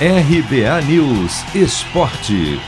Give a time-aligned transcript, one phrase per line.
[0.00, 2.58] RBA News Esporte.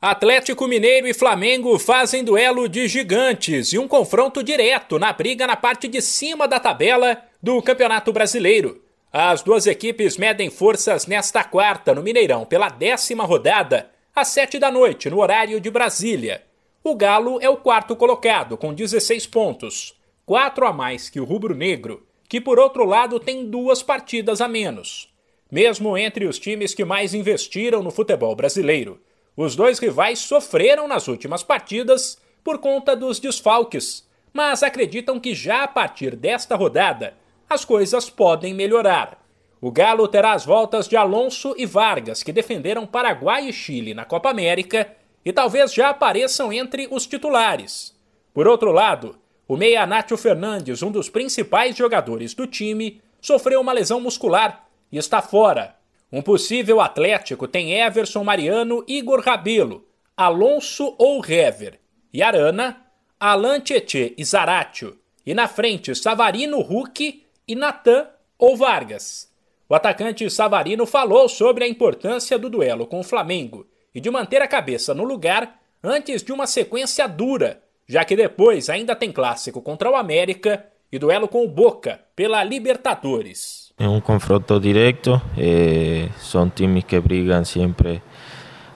[0.00, 5.54] Atlético Mineiro e Flamengo fazem duelo de gigantes e um confronto direto na briga na
[5.54, 8.82] parte de cima da tabela do Campeonato Brasileiro.
[9.12, 14.72] As duas equipes medem forças nesta quarta no Mineirão pela décima rodada, às sete da
[14.72, 16.42] noite, no horário de Brasília.
[16.82, 19.94] O Galo é o quarto colocado, com 16 pontos,
[20.24, 24.46] quatro a mais que o Rubro Negro que por outro lado tem duas partidas a
[24.46, 25.12] menos.
[25.50, 29.00] Mesmo entre os times que mais investiram no futebol brasileiro,
[29.36, 35.62] os dois rivais sofreram nas últimas partidas por conta dos desfalques, mas acreditam que já
[35.62, 37.16] a partir desta rodada
[37.48, 39.24] as coisas podem melhorar.
[39.60, 44.04] O Galo terá as voltas de Alonso e Vargas, que defenderam Paraguai e Chile na
[44.04, 47.96] Copa América e talvez já apareçam entre os titulares.
[48.32, 53.72] Por outro lado, o meia Nátio Fernandes, um dos principais jogadores do time, sofreu uma
[53.72, 55.74] lesão muscular e está fora.
[56.12, 61.80] Um possível Atlético tem Everson Mariano, Igor Rabelo, Alonso ou Hever,
[62.12, 62.84] e Arana,
[63.18, 68.06] Alan Tietê e Zaratio, e na frente Savarino Huck e Natan
[68.38, 69.32] ou Vargas.
[69.66, 74.42] O atacante Savarino falou sobre a importância do duelo com o Flamengo e de manter
[74.42, 79.62] a cabeça no lugar antes de uma sequência dura já que depois ainda tem clássico
[79.62, 83.72] contra o América e duelo com o Boca pela Libertadores.
[83.78, 88.02] É um confronto direto, eh, são times que brigam sempre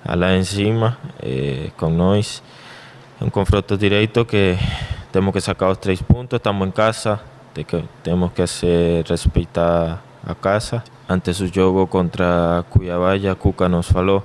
[0.05, 2.43] lá em cima eh, com nós.
[3.21, 4.57] É um confronto direto que
[5.11, 7.21] temos que sacar os três pontos, estamos em casa,
[8.03, 10.83] temos que se respeitar a casa.
[11.09, 14.23] Antes do jogo contra Cuiabá, a Cuca nos falou,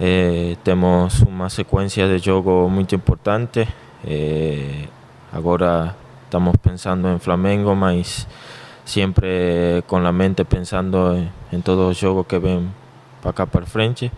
[0.00, 3.66] eh, temos uma sequência de jogo muito importante,
[4.04, 4.88] Eh,
[5.32, 8.26] agora estamos pensando en Flamengo, mas
[8.84, 12.68] sempre com a mente pensando em, em todos os jogos que vem
[13.20, 14.10] para cá para frente.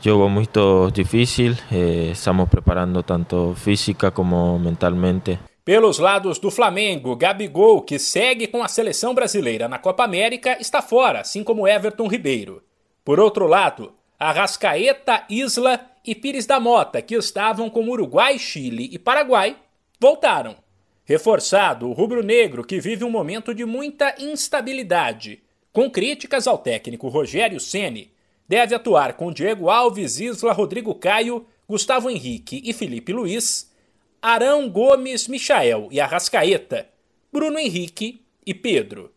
[0.00, 5.38] Jogo muito difícil, eh, estamos preparando tanto física como mentalmente.
[5.64, 10.82] Pelos lados do Flamengo, Gabigol, que segue com a seleção brasileira na Copa América, está
[10.82, 12.62] fora, assim como Everton Ribeiro.
[13.02, 18.98] Por outro lado, Arrascaeta, Isla e Pires da Mota, que estavam com Uruguai, Chile e
[18.98, 19.56] Paraguai,
[19.98, 20.56] voltaram.
[21.04, 25.42] Reforçado, o rubro-negro, que vive um momento de muita instabilidade,
[25.72, 28.12] com críticas ao técnico Rogério Ceni,
[28.48, 33.72] deve atuar com Diego Alves, Isla, Rodrigo Caio, Gustavo Henrique e Felipe Luiz,
[34.20, 36.88] Arão Gomes, Michael e Arrascaeta,
[37.32, 39.12] Bruno Henrique e Pedro.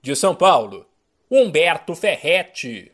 [0.00, 0.86] De São Paulo,
[1.30, 2.92] Humberto Ferretti.